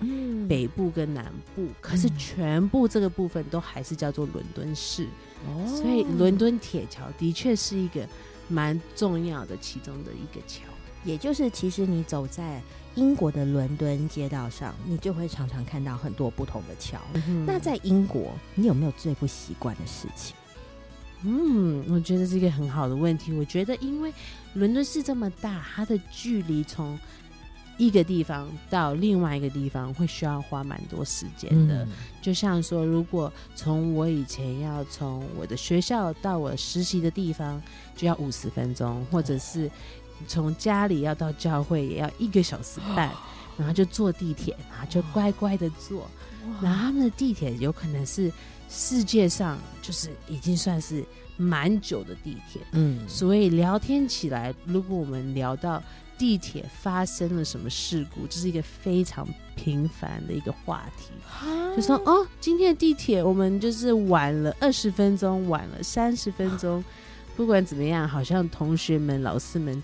[0.50, 1.24] 北部跟南
[1.56, 1.76] 部，嗯。
[1.80, 5.08] 可是全部这个部分都还是叫做伦敦市，
[5.48, 8.06] 哦，所以伦敦铁桥的确是一个
[8.50, 10.66] 蛮重要的其中的一个桥。
[11.06, 12.62] 也就是，其实你走在
[12.96, 17.00] 英国的伦敦街道上，你就会常常看到很多不同的桥。
[17.14, 20.36] 嗯、那在英国，你有没有最不习惯的事情？
[21.24, 23.34] 嗯，我觉得是一个很好的问题。
[23.34, 24.14] 我觉得，因为
[24.54, 26.98] 伦敦市这么大，它的距离从
[27.78, 31.84] 一个地方到另外一个地方会需要花蛮多时间的。
[31.84, 31.90] 嗯、
[32.22, 37.62] 就像说，如果从我以前要从我的学校到我实习的地方，
[37.96, 39.70] 就要五十分钟，或者是
[40.28, 43.12] 从家里要到教会也要一个小时半，
[43.58, 46.08] 然后就坐地铁，然后就乖乖的坐。
[46.62, 48.32] 然后他们的地铁有可能是。
[48.72, 51.04] 世界上就是已经算是
[51.38, 55.82] 蛮久的地铁，嗯，所以聊天起来，如果我们聊到
[56.20, 61.10] 地铁发生了什么事故，这是一个非常频繁的一个话题，
[61.76, 66.86] 就说哦，今天的地铁我们就是晚了二十分钟，晚了三十分钟，
[67.36, 69.82] 不管怎么样，好像同学们、老师们、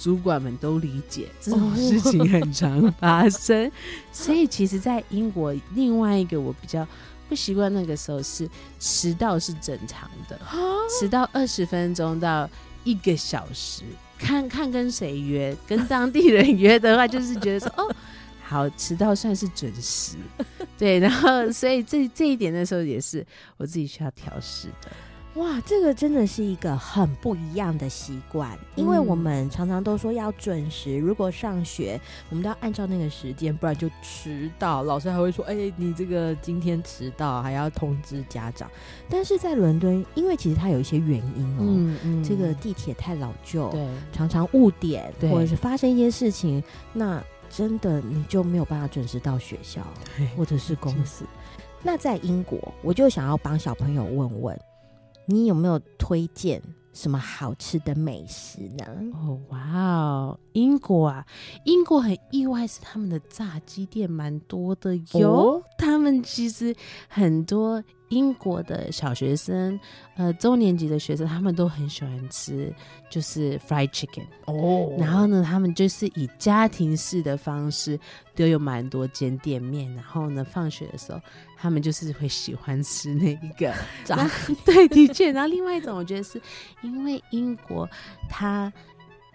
[0.00, 3.70] 主管们都理解这种事情很常发生，
[4.12, 6.86] 所以其实，在英国另外一个我比较。
[7.28, 8.48] 不习惯那个时候是
[8.80, 10.40] 迟到是正常的，
[10.98, 12.48] 迟到二十分钟到
[12.84, 13.82] 一个小时，
[14.18, 17.94] 看看跟谁约，跟当地人约的话，就是觉得说哦，
[18.42, 20.16] 好，迟到算是准时，
[20.78, 23.22] 对，然后所以这这一点的时候也是
[23.58, 24.90] 我自己需要调试的。
[25.38, 30.98] 哇，这个真的是一个很不一样的习惯，因为我们常常都说要准时。
[30.98, 34.82] 如果上学，我们都要按照那个时间，不然就迟到。
[34.82, 38.68] 老师还会说：“哎，你这个今天迟到，还要通知家长。”
[39.08, 46.60] 但是在伦敦，因为其实它有一些原因哦，嗯嗯，这个地铁太老旧，对，常常误点，对，或者是发生一些事情，
[46.92, 49.82] 那真的你就没有办法准时到学校
[50.36, 51.24] 或者是公司。
[51.80, 54.60] 那在英国，我就想要帮小朋友问问。
[55.30, 56.62] 你有没有推荐
[56.94, 58.84] 什么好吃的美食呢？
[59.12, 61.26] 哦，哇哦，英国啊，
[61.64, 65.30] 英国很意外是他们的炸鸡店蛮多的哟。
[65.30, 66.74] 哦、他们其实
[67.08, 69.78] 很多英国的小学生，
[70.16, 72.72] 呃，中年级的学生，他们都很喜欢吃，
[73.10, 74.92] 就是 fried chicken 哦。
[74.98, 77.98] 然后呢，他们就是以家庭式的方式，
[78.34, 79.92] 都有蛮多间店面。
[79.94, 81.20] 然后呢，放学的时候。
[81.60, 83.74] 他们就是会喜欢吃那一个，
[84.64, 85.32] 对，的确。
[85.32, 86.40] 然后另外一种，我觉得是
[86.82, 87.84] 因为英国
[88.28, 88.72] 它，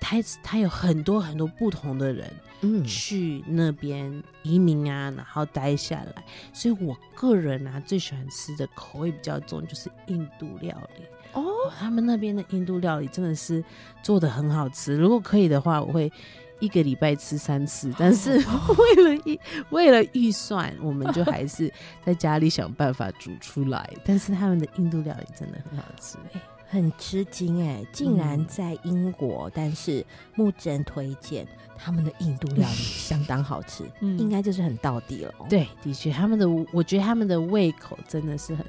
[0.04, 2.30] 它它它有很多很多不同的人，
[2.62, 6.24] 嗯，去那边移民啊，然后待下来。
[6.51, 11.45] 所以我个人啊，最喜欢吃的口味比较重就是印度料理哦。
[11.80, 13.64] 他们那边的印度料理真的是
[14.04, 14.95] 做的很好吃。
[14.97, 16.12] 如果可以的话，我会。
[16.60, 18.38] 一个礼拜吃三次，但是
[18.78, 19.38] 为了预
[19.72, 21.70] 为了预算，我们就还是
[22.06, 23.89] 在家里想办法煮出来。
[24.06, 26.41] 但是他们的印度料理真的很好吃，欸，
[26.74, 27.86] 很吃惊哎！
[27.92, 30.04] 竟然在英国，嗯、但是
[30.34, 31.48] 木真推荐
[31.78, 35.34] 他们的印度料理相当好吃， 嗯、应该就是很到地了。
[35.48, 38.66] 对，的确，他们的我觉得他们的胃口真的是很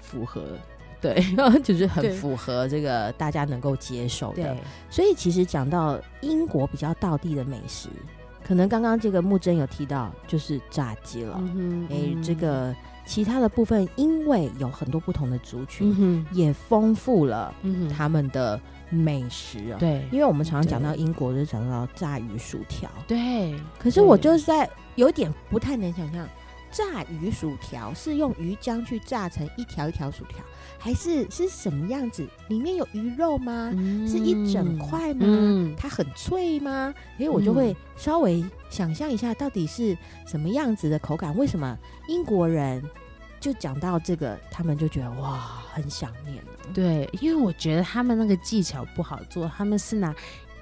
[0.00, 0.42] 符合。
[1.00, 1.22] 对，
[1.62, 4.56] 就是很符合这个大家能够接受的。
[4.90, 7.88] 所以其实讲到英国比较道地的美食，
[8.42, 11.36] 可能刚刚这个木真有提到，就是炸鸡了。
[11.36, 12.74] 哎、嗯欸，这个
[13.04, 17.54] 其他的部分，因为有很多不同的族群，嗯、也丰富了
[17.94, 19.78] 他们的美食啊。
[19.78, 22.90] 对，因为我们常常讲到英国，就讲到炸鱼薯条。
[23.06, 26.26] 对，可是我就是在有点不太能想象，
[26.70, 30.38] 炸鱼薯条是用鱼浆去炸成一条一条薯条。
[30.84, 32.28] 还是是什么样子？
[32.48, 33.72] 里面有鱼肉吗？
[33.74, 35.24] 嗯、是一整块吗？
[35.26, 36.92] 嗯、它很脆吗？
[37.16, 41.34] 所以我就会稍微想象一下，到底是什么样子的口感？
[41.38, 41.74] 为什么
[42.06, 42.82] 英国人
[43.40, 46.44] 就讲到这个，他们就觉得哇，很想念？
[46.74, 50.14] 对，因为我觉得他们那个技巧不好做，他们是拿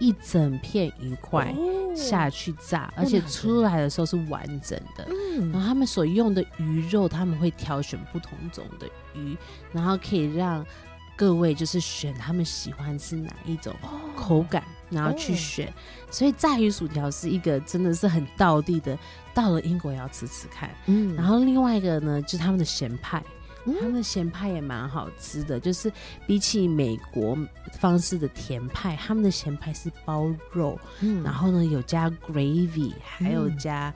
[0.03, 1.55] 一整片鱼块
[1.95, 5.07] 下去炸，哦、而且出来的时候是完整的。
[5.09, 8.87] 嗯、然后他们所用的鱼肉，他们会挑选不同种的。
[9.15, 9.37] 鱼，
[9.71, 10.67] 然后可以让
[11.15, 13.73] 各位就是选他们喜欢吃哪一种
[14.17, 15.73] 口感，然后去选。
[16.11, 18.99] 所以炸鱼薯条是一个真的是很道地的，
[19.33, 20.69] 到了英国也要吃吃看。
[20.87, 23.23] 嗯，然后另外一个呢，就是他们的咸派，
[23.65, 25.93] 他们的咸派也蛮好吃的，就是
[26.27, 27.37] 比起美国
[27.79, 33.93] 方式的甜派，他们的咸派是包肉，嗯，然后呢有加 gravy，还有加。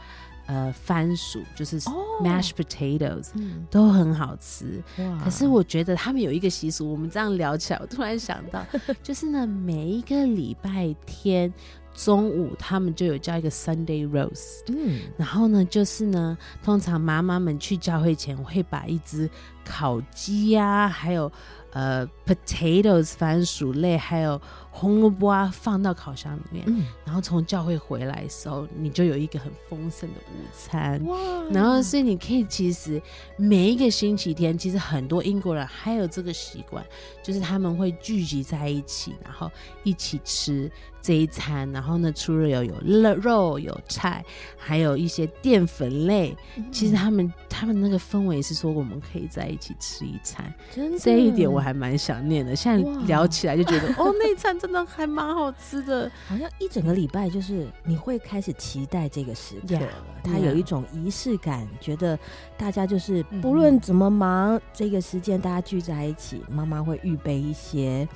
[0.49, 1.81] 呃，番薯就是
[2.23, 4.81] mashed potatoes，、oh, 都很好吃。
[4.97, 8.64] 嗯、可是我觉得他们有一个习俗，我们这样聊起来，我突然想到，
[9.03, 11.53] 就是呢，每一个礼拜天
[11.97, 14.63] 中午，他们就有叫一个 Sunday roast。
[14.69, 19.29] 嗯，然后呢，就是呢，通常妈妈们去教会前，会把一只
[19.65, 21.33] 烤鸡呀、啊，还有。
[21.73, 24.41] 呃 potatoes 番薯类，还有
[24.79, 31.03] 红萝卜啊，放到烤箱里面，嗯、然后从教会回来的时候，你就有一个很丰盛的午餐。
[31.07, 31.16] 哇！
[31.51, 33.01] 然后所以你可以其实
[33.39, 36.85] 每一个星期天，其实很多英国人还有这个习惯，
[37.22, 39.51] 就是他们会聚集在一起，然后
[39.83, 40.70] 一起吃。
[41.03, 44.24] 这一餐，然后呢，除了有有肉肉有菜，
[44.59, 46.37] 还有一些淀粉类。
[46.57, 50.53] 嗯、其实他们他们那个氛围是说，我们可以在一起吃一餐。
[50.99, 52.57] 这一点我还蛮想念的。
[52.57, 56.11] 现在聊起来就觉得，哦，那一餐真的还蛮好吃的。
[56.29, 59.89] 好像一整个礼拜，就是你会开始期待这个时刻了。
[60.23, 62.19] 它有一种仪式感.觉得
[62.57, 68.07] 大家就是不论怎么忙，嗯、这个时间大家聚在一起，妈妈会预备一些。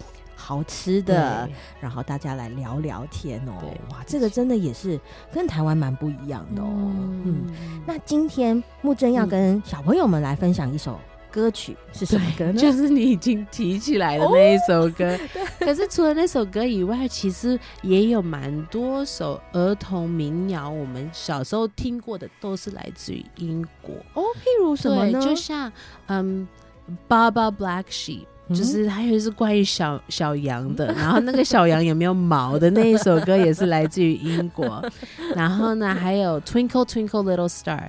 [0.42, 1.46] 好吃的，
[1.82, 3.52] 然后大家来聊聊天哦。
[3.90, 4.98] 哇，这个真的也是
[5.30, 6.66] 跟台湾蛮不一样的哦。
[6.66, 10.98] 嗯，嗯，那今天木真要跟小朋友们来分享一首
[11.30, 12.54] 歌曲，是什么歌呢？
[12.54, 15.14] 就是你已经提起来的那一首歌。
[15.14, 15.18] 哦、
[15.58, 24.22] 可是除了那首歌以外，其实也有蛮多首儿童民谣，我们小时候听过的都是来自于英国哦。
[24.36, 25.20] 譬如什么呢？
[25.20, 25.72] 就像
[26.06, 26.46] 嗯
[27.08, 28.26] Baa Black Sheep。
[28.52, 34.84] 就是还有是关于小小羊的， 然后那个小羊有没有毛的那一首歌也是来自于英国，
[35.36, 37.88] 然后呢还有 Twinkle Twinkle Little Star，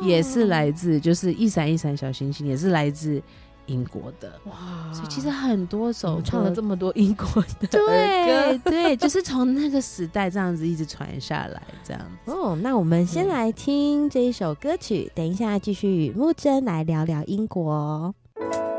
[0.00, 3.22] 也是来自就是一闪一闪小星星，也是来自
[3.66, 4.32] 英国的。
[4.46, 12.30] 哇，所以其实很多首唱了这么多英国的对对，就是从那个时代这样子一直传下来这样子。
[12.32, 18.14] 哦，那我们先来听这一首歌曲，等一下继续与木真来聊聊英国。
[18.40, 18.69] 邀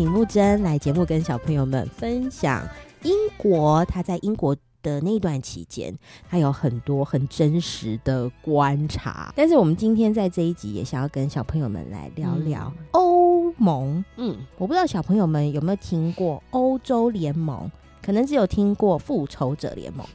[0.00, 2.66] 请木真来节目，跟小朋友们分享
[3.02, 3.84] 英国。
[3.84, 5.94] 他在英国的那段期间，
[6.26, 9.30] 他有很多很真实的观察。
[9.36, 14.02] 但是我们今天在这一集也想要跟小朋友们来聊聊欧盟。
[14.16, 17.70] 嗯，我不知道小朋友们有没有听过欧洲联盟，
[18.02, 20.06] 可能只有听过复仇者联盟。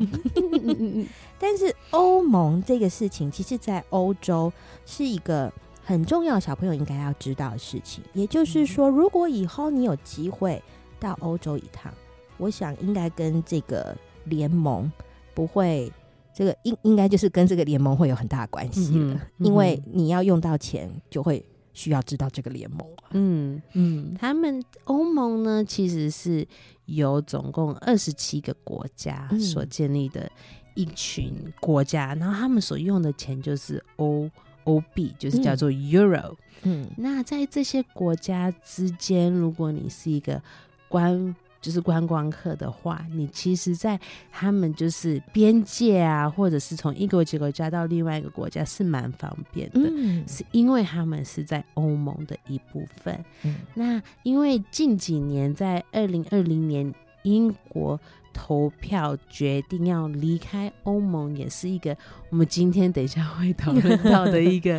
[1.38, 4.52] 但是欧盟这个事情，其实在欧洲
[4.84, 5.54] 是一个。
[5.88, 10.60] 很重要，小朋友应该要知道的事情，也就是说，如果以后你有机会
[11.00, 11.94] 到欧洲一趟，
[12.38, 14.92] 我想应该跟这个联盟
[15.36, 15.92] 不会，
[16.34, 22.80] 这个应应该就是跟这个联盟会有很大的关系的，嗯嗯，因为你要用到钱，就会需要知道这个联盟。
[23.12, 26.48] 嗯嗯，他们欧盟呢，其实是
[26.86, 30.28] 由总共二十七个国家所建立的
[30.74, 34.28] 一群国家，嗯，然后他们所用的钱就是欧。
[34.66, 40.42] 欧币就是叫做 Euro，嗯，那在这些国家之间，如果你是一个
[40.88, 44.00] 观，就是观光客的话，你其实，在
[44.32, 53.24] 他们就是边界啊，或者是从一个国家到另外一个国家是蛮方便的，嗯，是因为他们是在欧盟的一部分。
[53.44, 56.94] 嗯，那因为近几年在二零二零年
[57.24, 58.00] 英国
[58.36, 61.98] 投票决定要离开欧盟，也是一个
[62.30, 64.78] 我们今天等一下会讨论到的一个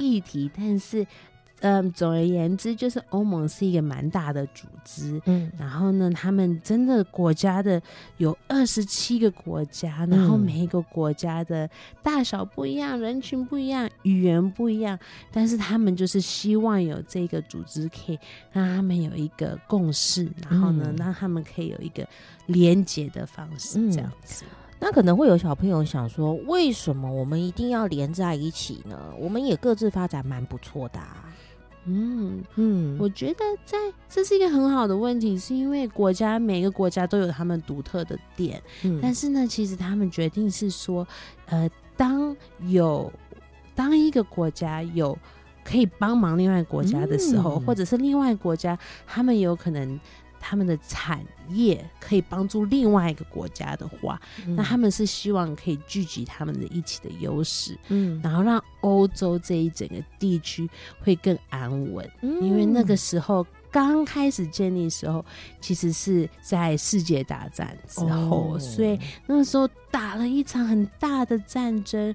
[0.00, 1.06] 议题，但是。
[1.60, 7.80] 嗯，总而言之，就是欧盟是一个蛮大的组织，嗯，然后呢，他们真的国家的
[8.18, 11.68] 有二十七个国家，然后每一个国家的
[12.02, 14.98] 大小不一样，人群不一样，语言不一样，
[15.32, 18.18] 但是他们就是希望有这个组织可以
[18.52, 22.06] 让他们有一个共识，然后呢，让他们可以有一个
[22.46, 24.44] 连接的方式，这样子。
[24.78, 29.10] 那可能会有小朋友想说，为什么我们一定要连在一起呢？
[29.18, 31.24] 我们也各自发展蛮不错的啊。
[31.86, 33.78] 嗯嗯，我觉得在
[34.08, 41.06] 这是一个很好的问题，是因为国家每个国家都有他们独特的点，嗯，但是呢，其实他们决定是说，
[41.46, 43.12] 呃，当有
[43.74, 45.16] 当一个国家有
[45.64, 50.00] 可以帮忙另外国家的时候，嗯，或者是另外国家他们有可能。
[50.48, 60.70] 他们的产业可以帮助另外一个国家的话，嗯、那他们是希望可以聚集他们的一起的优势，嗯，然后让欧洲这一整个地区
[61.00, 62.08] 会更安稳。
[62.22, 65.24] 嗯，因为那个时候刚开始建立的时候，
[65.60, 72.14] 其实是在世界大战之后，哦、所以那个时候打了一场很大的战争。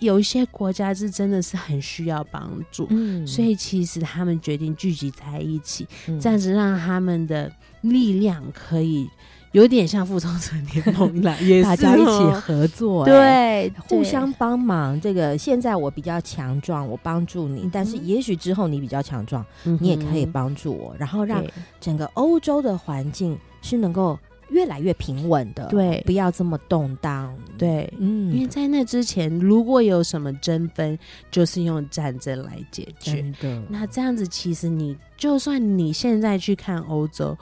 [0.00, 7.52] 有一些国家是真的是很需要帮助，嗯，所以其实他们决定聚集在一起，嗯，这样子让他们的
[7.82, 9.08] 力量可以
[9.50, 14.98] 有点像复仇者联盟了， 也是大家一起合作，对，互相帮忙。
[15.00, 21.44] 这个现在我比较强壮，我帮助你，嗯，但是也许之后你比较强壮，嗯，你也可以帮助我，然后让
[21.80, 24.18] 整个欧洲的环境是能够。
[24.50, 30.98] 越来越平稳的，对，不要这么动荡，对，嗯，因为在那之前，如果有什么争分，
[31.30, 33.24] 就是用战争来解决。
[33.40, 37.36] 对，那这样子，其实你就算你现在去看欧洲。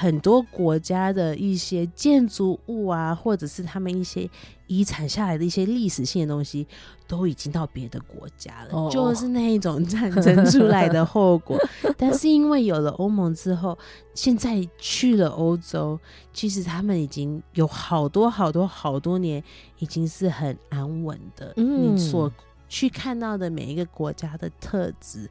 [0.00, 4.30] 很多国家的一些建筑物啊，或者是他们一些
[4.68, 6.64] 遗产下来的一些历史性的东西，
[7.08, 11.58] 都已经到别的国家了，哦、就是那一种战争出来的后果。
[11.98, 13.76] 但是因为有了欧盟之后，
[14.14, 15.98] 现在去了欧洲，
[16.32, 19.42] 其实他们已经有好多好多好多年，
[19.80, 21.52] 已经是很安稳的。
[21.56, 22.32] 嗯，你所
[22.68, 25.28] 去看到的每一个国家的特质。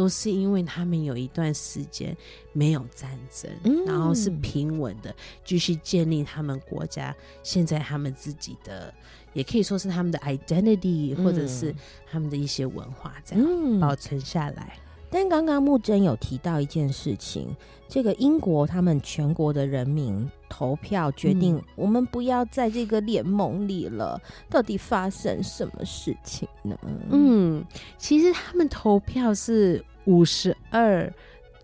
[0.00, 2.16] 都是因为他们有一段时间
[2.54, 7.14] 没有战争，嗯、然后是平稳的，继续建立他们国家。
[7.42, 8.90] 现在他们自己的，
[9.34, 11.74] 也可以说是他们的 identity，、嗯、或者是
[12.10, 14.78] 他们的一些文化，这样保存下来。
[14.78, 14.80] 嗯、
[15.10, 17.54] 但刚刚木真有提到一件事情，
[17.86, 24.18] 这个英国他们全国的人民投票决定，我们不要在这个联盟里了。
[24.18, 26.74] 嗯、到底发生什么事情呢？
[27.10, 27.62] 嗯，
[27.98, 29.84] 其实他们投票是。
[30.10, 31.12] 五十二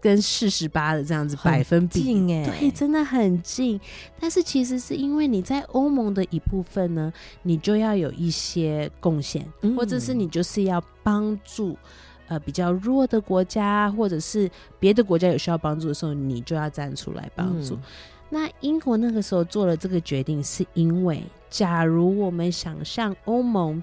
[0.00, 3.80] 跟四十八的这样子百分比，对，真的很近。
[4.20, 11.76] 但是其实是因为你在欧盟的一部分呢，你就要有一些贡献，嗯、或者是你就是要帮助
[12.28, 17.74] 呃比较弱的国家，或者是别的国家有需要帮助的时候，你就要站出来帮助。
[17.74, 17.82] 嗯、
[18.30, 21.20] 那英国那个时候做了这个决定，是因为
[21.50, 23.82] 假如我们想象欧盟。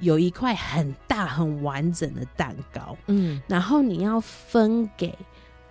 [0.00, 5.12] 有一块很大很完整的蛋糕，嗯，然后你要分给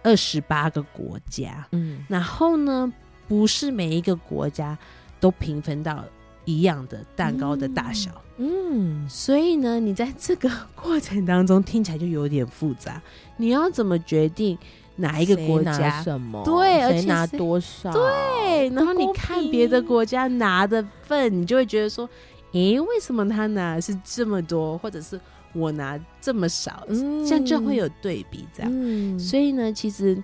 [0.03, 2.91] 二十八个国家，嗯，然后呢，
[3.27, 4.77] 不是每一个国家
[5.19, 6.03] 都平分到
[6.43, 13.01] 一样的蛋糕的大小，嗯，嗯，所以呢，你在这个过程当中听起来就有点复杂，
[13.37, 14.57] 你要怎么决定
[14.97, 16.03] 哪一个国家？
[16.03, 16.43] 什么？
[16.43, 17.91] 对，而且拿多少？
[17.93, 22.09] 对，然后你看别的国家拿的份，你就会觉得说。
[22.53, 25.19] 诶，为什么他拿是这么多，或者是
[25.53, 26.83] 我拿这么少？
[26.87, 28.71] 嗯，这样就会有对比，这样。
[28.73, 30.21] 嗯，所以呢，其实，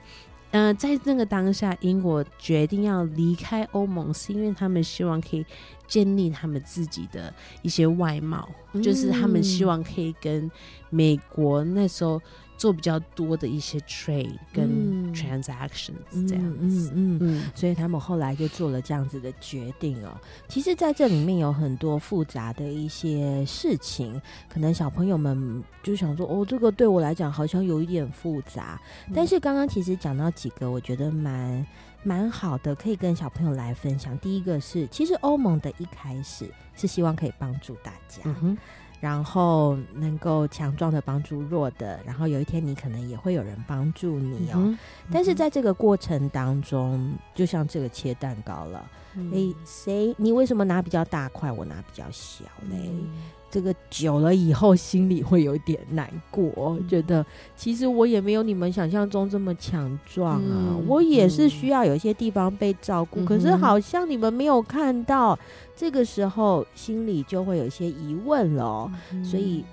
[0.52, 5.46] 呃，在那个当下，英国决定要离开欧盟，是因为他们希望可以
[5.88, 10.50] 建立他们自己的一些外贸，嗯，就是他们希望可以跟
[10.90, 12.22] 美国那时候。
[12.64, 20.18] 做比较多的一些 trade 跟 transactions 这样子，嗯嗯，嗯，嗯，所以他们后来就做了这样子的决定哦。
[20.48, 28.80] 其实，在这里面有很多复杂的一些事情，可能小朋友们就想说，哦，这个对我来讲好像有一点复杂。
[29.14, 31.68] 但是刚刚其实讲到几个，我觉得蛮
[32.02, 34.18] 蛮好的，可以跟小朋友来分享。
[34.20, 38.22] 第一个是，其实欧盟的一开始是希望可以帮助大家。
[38.24, 38.58] 嗯
[39.04, 44.54] 然后能够强壮的帮助弱的，然后有一天你可能也会有人帮助你哦。
[44.56, 44.80] 嗯、
[45.12, 48.90] 但是在这个过程当中，就像这个切蛋糕了，
[49.34, 50.16] 诶、嗯，谁？
[50.18, 52.78] 你为什么拿比较大块，我拿比较小嘞？
[52.78, 53.10] 嗯
[53.54, 57.24] 这个久了以后，心里会有点难过，嗯、觉得
[57.56, 65.40] 其实我也没有你们想象中这么强壮啊，嗯、我也是需要有些地方被照顾，嗯、可是好像你们没有看到，嗯、
[65.76, 69.64] 这个时候心里就会有一些疑问了，嗯、所以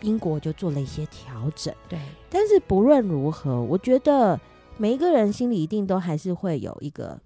[0.00, 1.74] 英国就做了一些调整。
[1.88, 1.98] 对，
[2.28, 4.38] 但是不论如何，我觉得
[4.76, 7.18] 每一个人心里一定都还是会有一个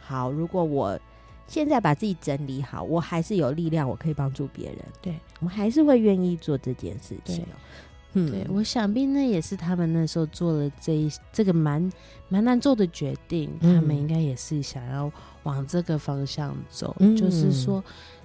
[0.00, 0.98] 好，如果我。
[1.48, 4.78] 现在把自己整理好，我还是有力量，我可以帮助别人。
[5.02, 7.44] 对，我们还是会愿意做这件事情。
[8.14, 11.90] 嗯，对，我想必那也是他们那时候做了这一这个蛮
[12.28, 13.50] 蛮难做的决定。
[13.60, 15.10] 嗯、他们应该也是想要
[15.44, 17.82] 往这个方向走，嗯、就是说，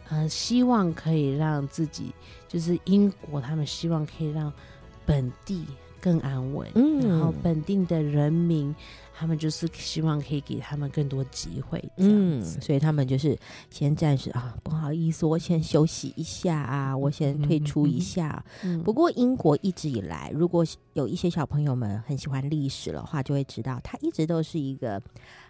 [0.10, 2.14] 呃，希望可以让自己，
[2.48, 4.52] 就是英国，他们希望可以让
[5.06, 5.66] 本地
[6.00, 8.76] 更安稳，嗯、然后本地的人民。
[9.20, 13.36] 他们就是希望可以给他们更多机会，嗯，所以他们就是
[13.72, 18.46] 先暂时啊，不好意思，我先休息一下啊，我先退出一下。
[18.64, 20.64] 嗯，不过英国一直以来，如果
[20.94, 25.02] 有一些小朋友们很喜欢历史的话，就会知道它一直都是一个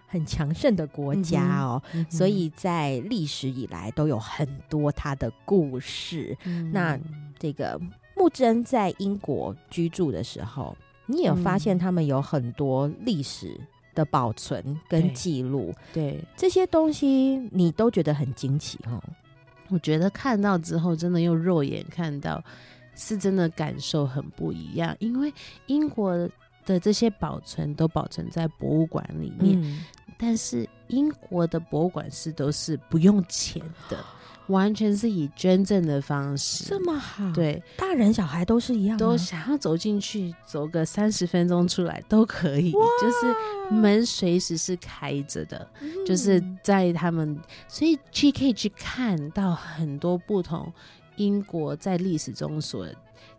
[0.08, 6.38] 很强盛的国家哦，嗯嗯、所以在历史以来都有很多它的故事。
[6.46, 6.98] 嗯、那
[7.38, 7.78] 这个
[8.16, 10.74] 木贞在英国居住的时候。
[11.08, 13.60] 你有发现他们有很多历史
[13.96, 19.02] 的保存跟记录，对这些东西你都觉得很惊奇哦。
[19.70, 22.44] 我觉得看到之后，真的用肉眼看到，
[22.96, 24.96] 是真的感受很不一样。
[25.00, 25.34] 因为
[25.66, 26.16] 英国
[26.66, 29.84] 的这些保存都保存在博物馆里面，嗯、
[30.18, 33.98] 但是英国的博物馆是都是不用钱的。
[34.48, 47.38] 完全是以捐赠的方式，这么好，对，大人小孩都是一样，都想要走进去，走个三十分钟出来都可以，就是门随时是开着的，嗯、就是在他们，
[47.68, 50.72] 所以去可以去看到很多不同
[51.18, 52.88] 英国在历史中所。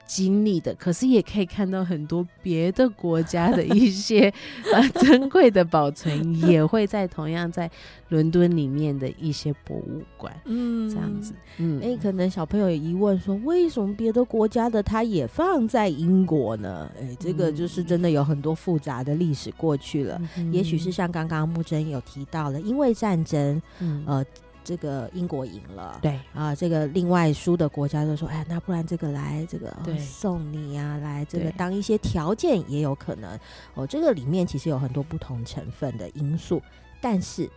[0.08, 4.32] 经历的，可是也可以看到很多别的国家的一些
[4.72, 7.70] 呃珍贵的保存，也会在同样在
[8.08, 16.90] 伦敦里面的一些博物馆，嗯，这样子，嗯，哎、欸，可能小朋友有疑问说，为什么别的国家的它也放在英国呢？
[16.98, 24.24] 哎、欸，这个就是真的有很多复杂的历史过去了，嗯、也许是像刚刚木真有提到了，因为战争，嗯，呃。
[24.68, 26.20] 这个英国赢了，对。
[26.34, 33.38] 啊，这个另外输的国家就说：“哎，那不然这个来这个、哦、送你呀、啊，来这个当一些条件也有可能。
[33.72, 36.60] 哦。”这个里面其实有很多不同成分的因素，
[37.00, 37.48] 但是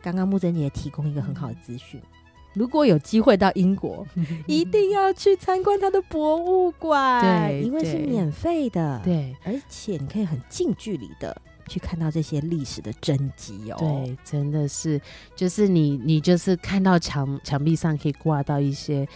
[0.00, 2.08] 刚刚木真姐提供一个很好的资讯：嗯、
[2.54, 4.06] 如果有机会到英国，
[4.48, 11.42] 一定要去参观他的博物馆，对，因为是免费的，对，而且你可以很近距离的。
[11.68, 15.00] 去看到这些历史的真迹哦，对，真的是，
[15.36, 19.06] 就是你，你就是看到墙墙壁上可以挂到一些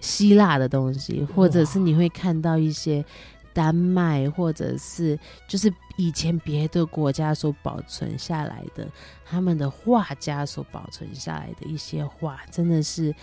[0.00, 3.04] 希腊的东西，或者是你会看到一些
[3.52, 8.88] 丹麦，或者是就是以前别的国家所保存下来的，
[9.24, 13.14] 他们的画家所保存下来的一些画，真的是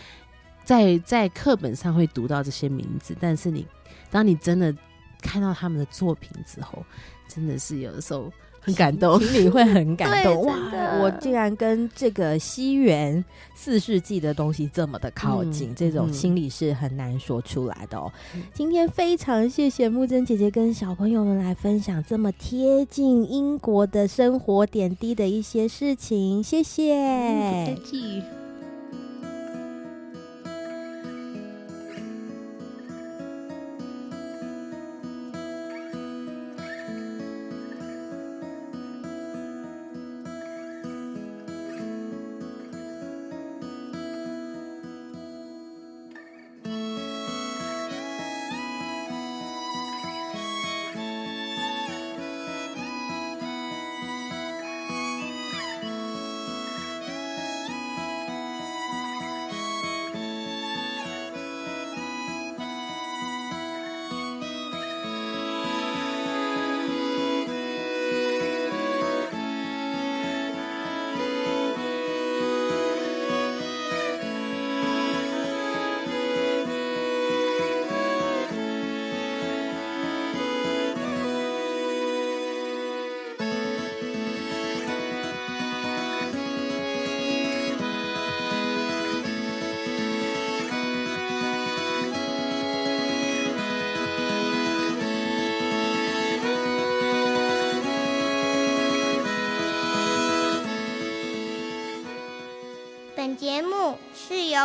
[0.64, 3.66] 在在课本上会读到这些名字，但是你
[4.12, 4.76] 当你真的
[5.22, 6.86] 看到他们的作品之后，
[7.28, 8.32] 真的是有的时候。
[8.66, 10.56] 很感动， 心里会很感动哇！
[11.02, 18.12] 我竟然跟这个西元四世纪的东西这么的靠近，嗯、这种心里是很难说出来的哦。
[18.34, 26.96] 嗯、今天非常谢谢木真姐姐跟小朋友们来分享这么贴近英国的生活点滴的一些事情，谢谢。
[26.96, 28.45] 嗯，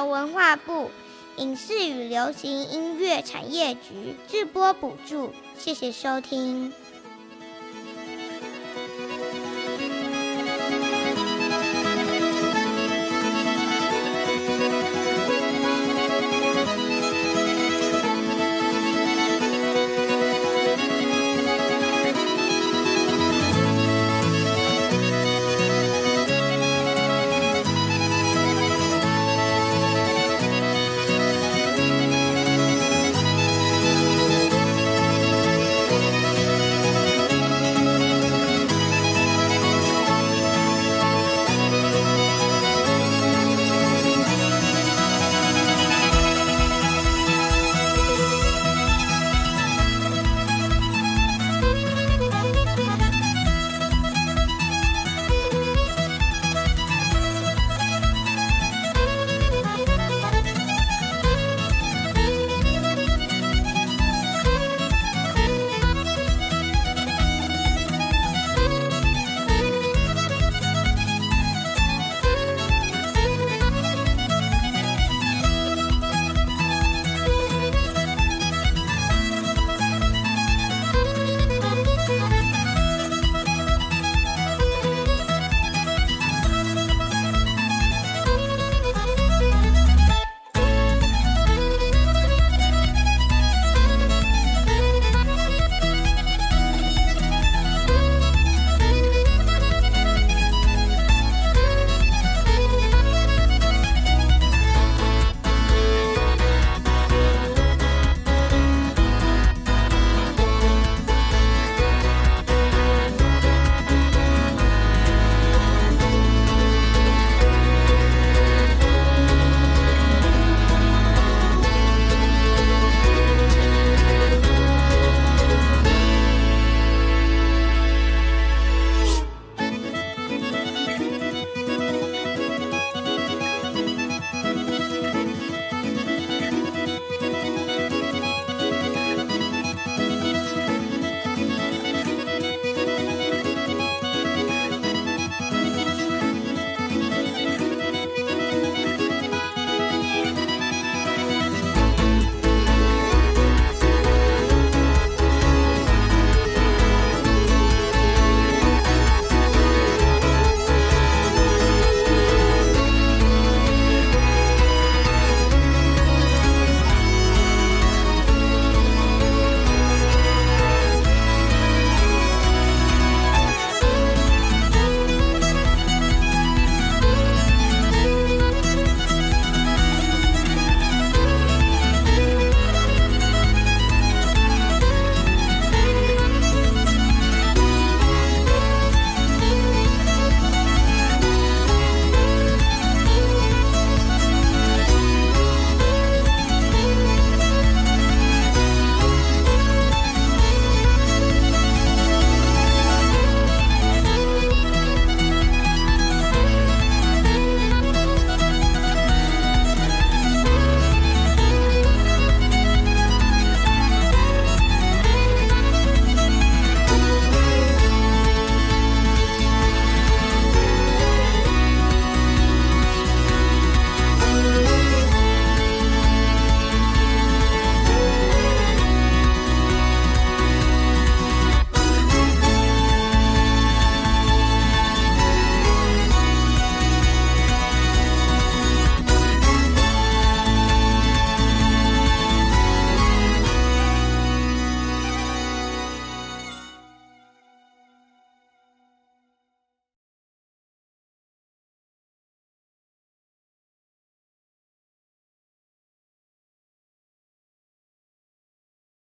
[0.04, 0.90] 文化部
[1.36, 6.72] 影视与流行音乐产业局制播补助，谢谢收听。